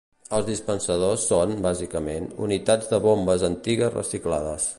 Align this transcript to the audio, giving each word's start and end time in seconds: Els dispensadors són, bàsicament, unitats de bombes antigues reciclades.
Els 0.35 0.45
dispensadors 0.45 1.25
són, 1.33 1.53
bàsicament, 1.67 2.27
unitats 2.47 2.91
de 2.95 3.03
bombes 3.05 3.47
antigues 3.53 3.97
reciclades. 4.01 4.69